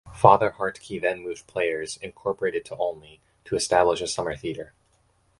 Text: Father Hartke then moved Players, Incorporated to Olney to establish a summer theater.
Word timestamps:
Father 0.15 0.55
Hartke 0.57 0.99
then 0.99 1.21
moved 1.21 1.45
Players, 1.45 1.97
Incorporated 2.01 2.65
to 2.65 2.75
Olney 2.75 3.21
to 3.45 3.55
establish 3.55 4.01
a 4.01 4.07
summer 4.07 4.35
theater. 4.35 4.73